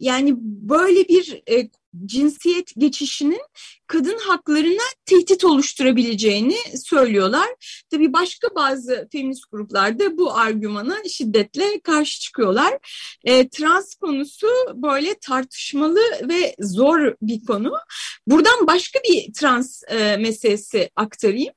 Yani 0.00 0.34
böyle 0.40 1.08
bir 1.08 1.42
e, 1.50 1.70
cinsiyet 2.04 2.72
geçişinin 2.78 3.42
kadın 3.86 4.18
haklarına 4.18 4.82
tehdit 5.06 5.44
oluşturabileceğini 5.44 6.56
söylüyorlar. 6.76 7.48
Tabii 7.90 8.12
başka 8.12 8.48
bazı 8.54 9.08
feminist 9.12 9.50
gruplar 9.50 9.98
da 9.98 10.18
bu 10.18 10.34
argümana 10.34 10.96
şiddetle 11.08 11.80
karşı 11.80 12.20
çıkıyorlar. 12.20 12.78
E, 13.24 13.48
trans 13.48 13.94
konusu 13.94 14.48
böyle 14.74 15.14
tartışmalı 15.14 16.00
ve 16.22 16.54
zor 16.60 17.14
bir 17.22 17.44
konu. 17.46 17.72
Buradan 18.26 18.66
başka 18.66 18.98
bir 19.08 19.32
trans 19.32 19.82
e, 19.88 20.16
meselesi 20.16 20.90
aktarayım. 20.96 21.54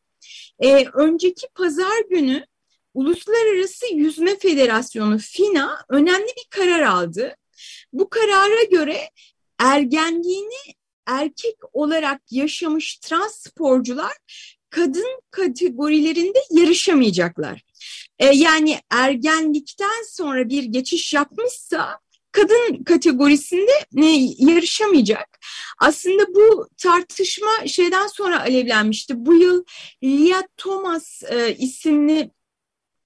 E, 0.59 0.85
önceki 0.93 1.47
pazar 1.55 2.09
günü 2.09 2.45
Uluslararası 2.93 3.85
Yüzme 3.93 4.37
Federasyonu 4.37 5.17
FINA 5.17 5.85
önemli 5.89 6.27
bir 6.37 6.47
karar 6.49 6.81
aldı. 6.81 7.35
Bu 7.93 8.09
karara 8.09 8.63
göre 8.63 9.09
ergenliğini 9.59 10.73
erkek 11.07 11.55
olarak 11.73 12.21
yaşamış 12.31 12.97
trans 12.97 13.35
sporcular 13.35 14.13
kadın 14.69 15.21
kategorilerinde 15.31 16.39
yarışamayacaklar. 16.51 17.63
Ee, 18.19 18.25
yani 18.25 18.79
ergenlikten 18.91 20.03
sonra 20.07 20.49
bir 20.49 20.63
geçiş 20.63 21.13
yapmışsa 21.13 21.99
kadın 22.31 22.83
kategorisinde 22.83 23.71
e, 23.97 24.05
yarışamayacak. 24.37 25.39
Aslında 25.79 26.23
bu 26.35 26.67
tartışma 26.77 27.67
şeyden 27.67 28.07
sonra 28.07 28.41
alevlenmişti. 28.41 29.13
Bu 29.25 29.33
yıl 29.33 29.63
Lia 30.03 30.41
Thomas 30.57 31.23
e, 31.23 31.55
isimli 31.55 32.31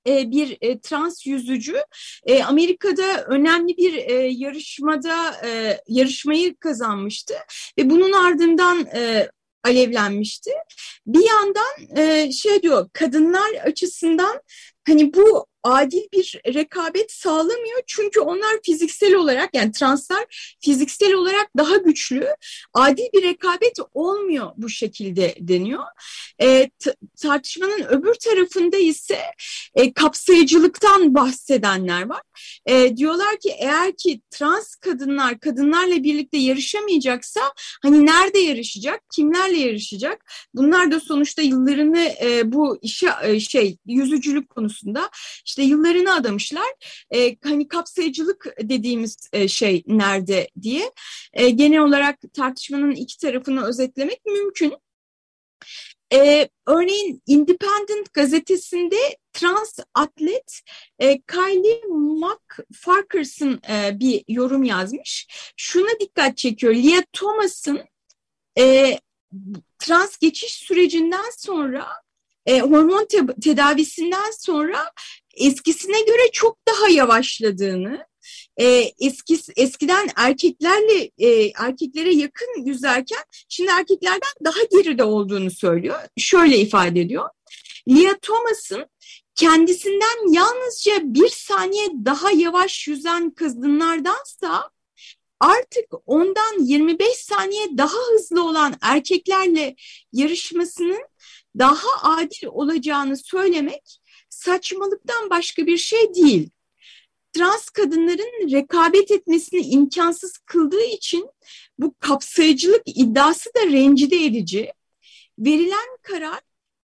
e, 0.07 0.31
bir 0.31 0.57
e, 0.61 0.79
trans 0.79 1.25
yüzücü 1.25 1.83
e, 2.25 2.43
Amerika'da 2.43 3.23
önemli 3.23 3.77
bir 3.77 3.93
yarışmada 4.29 5.41
yarışmayı 5.87 6.55
kazanmıştı 6.55 7.33
ve 7.77 7.89
bunun 7.89 8.11
ardından 8.11 8.87
alevlenmişti. 9.63 10.51
Bir 11.07 11.25
yandan 11.29 12.29
şey 12.29 12.61
diyor 12.61 12.89
kadınlar 12.93 13.53
açısından 13.65 14.41
hani 14.87 15.13
bu 15.13 15.45
adil 15.63 16.01
bir 16.13 16.41
rekabet 16.53 17.11
sağlamıyor. 17.11 17.81
Çünkü 17.87 18.19
onlar 18.19 18.59
fiziksel 18.65 19.15
olarak 19.15 19.49
yani 19.53 19.71
translar 19.71 20.55
fiziksel 20.61 21.13
olarak 21.13 21.49
daha 21.57 21.77
güçlü. 21.77 22.27
Adil 22.73 23.05
bir 23.13 23.23
rekabet 23.23 23.77
olmuyor 23.93 24.51
bu 24.57 24.69
şekilde 24.69 25.35
deniyor. 25.39 25.83
E, 26.41 26.69
tartışmanın 27.21 27.83
öbür 27.83 28.13
tarafında 28.13 28.77
ise 28.77 29.19
e, 29.75 29.93
kapsayıcılıktan 29.93 31.15
bahsedenler 31.15 32.09
var. 32.09 32.21
E, 32.65 32.97
diyorlar 32.97 33.37
ki 33.39 33.55
eğer 33.59 33.95
ki 33.97 34.21
trans 34.31 34.75
kadınlar 34.75 35.39
kadınlarla 35.39 36.03
birlikte 36.03 36.37
yarışamayacaksa 36.37 37.41
hani 37.81 38.05
nerede 38.05 38.39
yarışacak, 38.39 39.01
kimlerle 39.15 39.57
yarışacak? 39.57 40.25
Bunlar 40.53 40.91
da 40.91 40.99
sonuçta 40.99 41.41
yıllarını 41.41 42.11
e, 42.21 42.51
bu 42.51 42.79
işe 42.81 43.09
e, 43.23 43.39
şey 43.39 43.77
yüzücülük 43.85 44.49
konusunda 44.49 45.09
işte 45.53 45.63
yıllarını 45.63 46.13
adamışlar. 46.13 46.73
E, 47.13 47.37
hani 47.43 47.67
kapsayıcılık 47.67 48.47
dediğimiz 48.61 49.17
e, 49.33 49.47
şey 49.47 49.83
nerede 49.87 50.47
diye. 50.61 50.91
E, 51.33 51.49
genel 51.49 51.79
olarak 51.79 52.19
tartışmanın 52.33 52.91
iki 52.91 53.17
tarafını 53.17 53.65
özetlemek 53.65 54.25
mümkün. 54.25 54.73
Ee, 56.13 56.49
örneğin 56.67 57.21
Independent 57.27 58.13
gazetesinde 58.13 59.17
trans 59.33 59.79
atlet 59.93 60.61
e, 60.99 61.21
Kylie 61.21 61.81
McFarkers'ın 61.89 63.61
e, 63.69 63.99
bir 63.99 64.23
yorum 64.27 64.63
yazmış. 64.63 65.27
Şuna 65.57 65.99
dikkat 65.99 66.37
çekiyor. 66.37 66.75
Lia 66.75 67.01
Thomas'ın 67.13 67.79
e, 68.59 68.97
trans 69.79 70.17
geçiş 70.17 70.53
sürecinden 70.53 71.31
sonra 71.37 71.87
e, 72.45 72.59
hormon 72.59 73.05
te 73.05 73.25
tedavisinden 73.43 74.31
sonra 74.31 74.91
eskisine 75.33 76.01
göre 76.01 76.31
çok 76.31 76.57
daha 76.67 76.89
yavaşladığını, 76.89 78.05
e, 78.57 78.91
eski, 78.99 79.39
eskiden 79.55 80.09
erkeklerle 80.15 81.11
e, 81.17 81.51
erkeklere 81.55 82.13
yakın 82.13 82.65
yüzerken 82.65 83.23
şimdi 83.49 83.71
erkeklerden 83.71 84.33
daha 84.45 84.63
geride 84.71 85.03
olduğunu 85.03 85.51
söylüyor. 85.51 85.99
Şöyle 86.17 86.57
ifade 86.57 87.01
ediyor. 87.01 87.29
Lia 87.87 88.17
Thomas'ın 88.21 88.85
kendisinden 89.35 90.33
yalnızca 90.33 90.93
bir 91.03 91.29
saniye 91.29 91.87
daha 92.05 92.31
yavaş 92.31 92.87
yüzen 92.87 93.31
kadınlardansa 93.31 94.69
artık 95.39 95.85
ondan 96.05 96.65
25 96.65 97.07
saniye 97.07 97.77
daha 97.77 97.97
hızlı 98.13 98.47
olan 98.47 98.75
erkeklerle 98.81 99.75
yarışmasının 100.13 101.03
daha 101.59 102.17
adil 102.17 102.47
olacağını 102.47 103.17
söylemek 103.17 103.99
saçmalıktan 104.43 105.29
başka 105.29 105.67
bir 105.67 105.77
şey 105.77 106.13
değil. 106.13 106.49
Trans 107.33 107.69
kadınların 107.69 108.51
rekabet 108.51 109.11
etmesini 109.11 109.61
imkansız 109.61 110.37
kıldığı 110.37 110.83
için 110.83 111.29
bu 111.79 111.95
kapsayıcılık 111.99 112.81
iddiası 112.85 113.49
da 113.55 113.65
rencide 113.65 114.25
edici. 114.25 114.73
Verilen 115.39 115.97
karar 116.01 116.39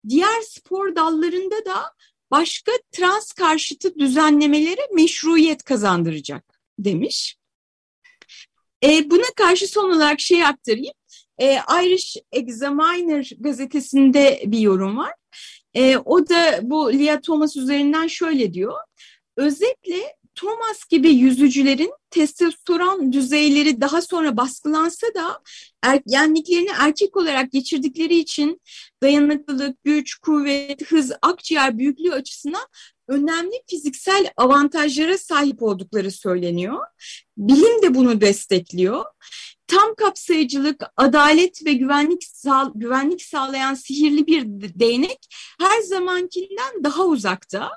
diğer 0.08 0.40
spor 0.40 0.96
dallarında 0.96 1.64
da 1.64 1.92
başka 2.30 2.72
trans 2.92 3.32
karşıtı 3.32 3.98
düzenlemelere 3.98 4.80
meşruiyet 4.94 5.62
kazandıracak 5.62 6.60
demiş. 6.78 7.38
E, 8.84 9.10
buna 9.10 9.26
karşı 9.36 9.68
son 9.68 9.90
olarak 9.90 10.20
şey 10.20 10.44
aktarayım. 10.44 10.94
E, 11.38 11.58
Irish 11.84 12.16
Examiner 12.32 13.30
gazetesinde 13.40 14.42
bir 14.46 14.58
yorum 14.58 14.96
var. 14.98 15.12
E, 15.74 15.96
o 15.96 16.28
da 16.28 16.60
bu 16.62 16.92
Lia 16.92 17.20
Thomas 17.20 17.56
üzerinden 17.56 18.06
şöyle 18.06 18.54
diyor. 18.54 18.74
Özetle 19.36 20.18
Thomas 20.34 20.84
gibi 20.90 21.08
yüzücülerin 21.10 21.92
testosteron 22.10 23.12
düzeyleri 23.12 23.80
daha 23.80 24.02
sonra 24.02 24.36
baskılansa 24.36 25.06
da 25.14 25.40
ergenliklerini 25.82 26.70
erkek 26.78 27.16
olarak 27.16 27.52
geçirdikleri 27.52 28.16
için 28.16 28.60
dayanıklılık, 29.02 29.84
güç, 29.84 30.14
kuvvet, 30.14 30.90
hız, 30.90 31.12
akciğer 31.22 31.78
büyüklüğü 31.78 32.12
açısından 32.12 32.66
önemli 33.08 33.62
fiziksel 33.70 34.30
avantajlara 34.36 35.18
sahip 35.18 35.62
oldukları 35.62 36.10
söyleniyor. 36.10 36.86
Bilim 37.36 37.82
de 37.82 37.94
bunu 37.94 38.20
destekliyor. 38.20 39.04
Tam 39.68 39.94
kapsayıcılık, 39.94 40.82
adalet 40.96 41.66
ve 41.66 41.72
güvenlik 41.72 42.24
sağ, 42.24 42.72
güvenlik 42.74 43.22
sağlayan 43.22 43.74
sihirli 43.74 44.26
bir 44.26 44.44
değnek 44.78 45.18
her 45.60 45.80
zamankinden 45.80 46.84
daha 46.84 47.06
uzakta. 47.06 47.70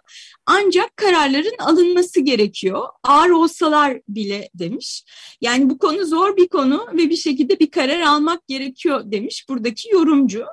Ancak 0.46 0.98
kararların 0.98 1.58
alınması 1.60 2.20
gerekiyor. 2.20 2.88
Ağır 3.04 3.30
olsalar 3.30 4.02
bile 4.08 4.50
demiş. 4.56 5.04
Yani 5.42 5.70
bu 5.70 5.78
konu 5.78 6.06
zor 6.06 6.38
bir 6.38 6.48
konu 6.48 6.88
ve 6.94 7.10
bir 7.10 7.18
şekilde 7.18 7.60
bir 7.60 7.72
karar 7.72 8.02
almak 8.02 8.48
gerekiyor 8.48 9.02
demiş 9.06 9.46
buradaki 9.50 9.90
yorumcu. 9.90 10.46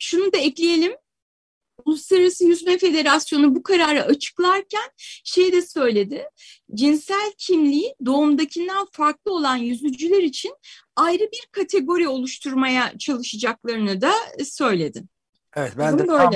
Şunu 0.00 0.32
da 0.32 0.38
ekleyelim. 0.38 0.92
Uluslararası 1.84 2.44
Yüzme 2.44 2.78
Federasyonu 2.78 3.54
bu 3.54 3.62
kararı 3.62 4.04
açıklarken 4.04 4.90
şey 5.24 5.52
de 5.52 5.62
söyledi. 5.62 6.24
Cinsel 6.74 7.32
kimliği 7.38 7.94
doğumdakinden 8.06 8.86
farklı 8.92 9.32
olan 9.32 9.56
yüzücüler 9.56 10.22
için 10.22 10.54
ayrı 10.96 11.22
bir 11.22 11.48
kategori 11.52 12.08
oluşturmaya 12.08 12.98
çalışacaklarını 12.98 14.00
da 14.00 14.12
söyledi. 14.44 15.04
Evet 15.56 15.72
ben 15.78 15.98
de 15.98 16.06
tam, 16.06 16.32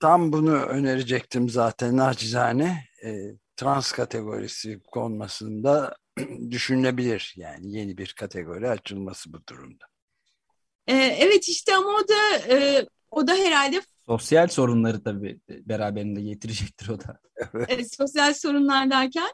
tam 0.00 0.32
bunu 0.32 0.54
önerecektim 0.54 1.48
zaten 1.48 1.96
naçizane. 1.96 2.84
E, 3.04 3.10
trans 3.56 3.92
kategorisi 3.92 4.80
konmasında 4.92 5.96
düşünülebilir 6.50 7.34
yani 7.36 7.76
yeni 7.76 7.98
bir 7.98 8.14
kategori 8.18 8.70
açılması 8.70 9.32
bu 9.32 9.46
durumda. 9.48 9.84
E, 10.86 10.94
evet 10.94 11.48
işte 11.48 11.76
ama 11.76 11.88
o 11.88 12.08
da 12.08 12.38
e, 12.48 12.86
o 13.10 13.26
da 13.26 13.34
herhalde 13.34 13.82
Sosyal 14.08 14.48
sorunları 14.48 15.02
tabii 15.02 15.40
beraberinde 15.48 16.20
getirecektir 16.22 16.88
o 16.88 17.00
da. 17.00 17.20
evet, 17.68 17.94
sosyal 17.94 18.34
sorunlar 18.34 18.90
derken? 18.90 19.28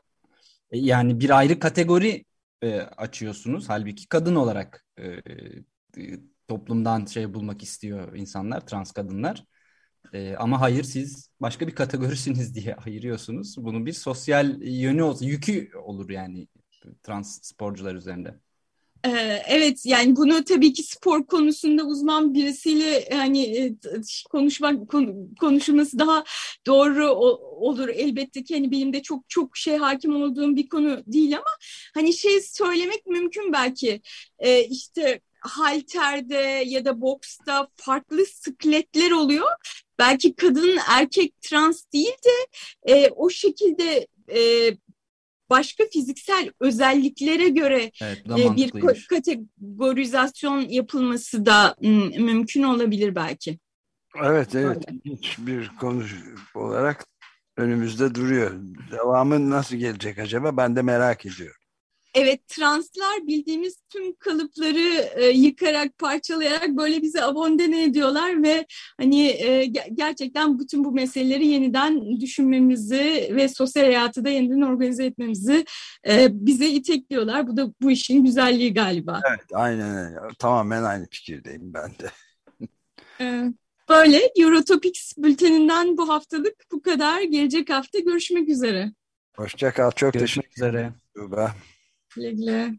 E, 0.71 0.79
yani 0.79 1.21
bir 1.21 1.39
ayrı 1.39 1.59
kategori 1.59 2.25
e, 2.63 2.81
açıyorsunuz. 2.81 3.69
Halbuki 3.69 4.09
kadın 4.09 4.35
olarak 4.35 4.87
e, 4.97 5.07
e, 5.07 5.23
toplumdan 6.49 7.05
şey 7.05 7.35
bulmak 7.35 7.63
istiyor 7.63 8.17
insanlar, 8.17 8.67
trans 8.67 8.93
kadınlar. 8.93 9.45
E, 10.13 10.37
ama 10.37 10.61
hayır 10.61 10.85
siz 10.85 11.31
başka 11.41 11.67
bir 11.67 11.75
kategorisiniz 11.75 12.55
diye 12.55 12.75
ayırıyorsunuz. 12.87 13.57
Bunun 13.59 13.87
bir 13.87 13.93
sosyal 13.93 14.63
yönü 14.63 15.03
olsa, 15.03 15.25
yükü 15.25 15.71
olur 15.85 16.11
yani 16.11 16.49
trans 17.03 17.39
sporcular 17.43 17.95
üzerinde. 17.95 18.41
Ee, 19.07 19.43
evet 19.49 19.87
yani 19.87 20.17
bunu 20.17 20.45
tabii 20.45 20.73
ki 20.73 20.83
spor 20.83 21.27
konusunda 21.27 21.85
uzman 21.85 22.35
birisiyle 22.35 23.09
hani 23.13 23.43
e, 23.43 23.75
konuşmak 24.31 24.91
konuşulması 25.41 25.99
daha 25.99 26.25
doğru 26.67 27.09
olur 27.11 27.89
elbette 27.89 28.45
ki 28.45 28.55
hani 28.55 28.71
benim 28.71 28.93
de 28.93 29.03
çok 29.03 29.29
çok 29.29 29.57
şey 29.57 29.77
hakim 29.77 30.17
olduğum 30.23 30.57
bir 30.57 30.69
konu 30.69 31.03
değil 31.07 31.37
ama 31.37 31.51
hani 31.95 32.13
şey 32.13 32.41
söylemek 32.41 33.07
mümkün 33.07 33.53
belki 33.53 34.01
ee, 34.39 34.65
işte 34.65 35.21
halterde 35.41 36.63
ya 36.67 36.85
da 36.85 37.01
boksta 37.01 37.69
farklı 37.77 38.27
sıkletler 38.27 39.11
oluyor. 39.11 39.51
Belki 39.99 40.37
kadın 40.37 40.79
erkek 40.89 41.41
trans 41.41 41.85
değil 41.93 42.17
de 42.25 42.47
e, 42.93 43.11
o 43.11 43.31
şekilde 43.31 44.07
e, 44.35 44.71
başka 45.51 45.85
fiziksel 45.93 46.51
özelliklere 46.61 47.49
göre 47.49 47.91
evet, 48.03 48.23
e, 48.27 48.57
bir 48.57 48.73
kategorizasyon 49.09 50.61
yapılması 50.61 51.47
da 51.47 51.77
mümkün 52.19 52.63
olabilir 52.63 53.15
belki. 53.15 53.59
Evet, 54.23 54.55
evet. 54.55 54.85
Hiçbir 55.05 55.71
konu 55.81 56.03
olarak 56.55 57.07
önümüzde 57.57 58.15
duruyor. 58.15 58.51
Devamı 58.91 59.51
nasıl 59.51 59.77
gelecek 59.77 60.19
acaba? 60.19 60.57
Ben 60.57 60.77
de 60.77 60.83
merak 60.83 61.27
ediyorum. 61.27 61.64
Evet 62.15 62.49
translar 62.49 63.27
bildiğimiz 63.27 63.77
tüm 63.91 64.17
kalıpları 64.17 65.09
e, 65.17 65.27
yıkarak 65.27 65.99
parçalayarak 65.99 66.69
böyle 66.69 67.03
bize 67.03 67.25
abondene 67.25 67.85
ediyorlar 67.85 68.43
ve 68.43 68.67
hani 69.01 69.27
e, 69.27 69.73
gerçekten 69.95 70.59
bütün 70.59 70.85
bu 70.85 70.93
meseleleri 70.93 71.47
yeniden 71.47 72.21
düşünmemizi 72.21 73.33
ve 73.37 73.49
sosyal 73.49 73.85
hayatı 73.85 74.25
da 74.25 74.31
yeniden 74.31 74.61
organize 74.61 75.05
etmemizi 75.05 75.65
e, 76.09 76.29
bize 76.33 76.67
itekliyorlar. 76.67 77.47
Bu 77.47 77.57
da 77.57 77.73
bu 77.83 77.91
işin 77.91 78.25
güzelliği 78.25 78.75
galiba. 78.75 79.21
Evet 79.29 79.47
aynen 79.53 79.97
öyle. 79.97 80.35
Tamamen 80.39 80.83
aynı 80.83 81.07
fikirdeyim 81.11 81.75
ben 81.75 81.91
de. 81.91 82.11
e, 83.21 83.53
böyle 83.89 84.21
Eurotopics 84.37 85.13
bülteninden 85.19 85.97
bu 85.97 86.09
haftalık 86.09 86.55
bu 86.73 86.83
kadar. 86.83 87.23
Gelecek 87.23 87.71
hafta 87.71 87.99
görüşmek 87.99 88.49
üzere. 88.49 88.93
Hoşçakal. 89.37 89.91
Çok 89.91 90.13
Görüşmek 90.13 90.51
teşekkür 90.51 90.69
ederim. 90.69 90.95
Güle 92.17 92.31
güle. 92.33 92.79